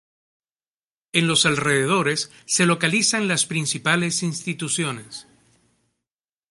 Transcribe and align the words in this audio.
En 1.13 1.27
los 1.27 1.45
alrededores 1.45 2.31
se 2.47 2.65
localizan 2.65 3.27
las 3.27 3.45
principales 3.45 4.23
instituciones. 4.23 5.27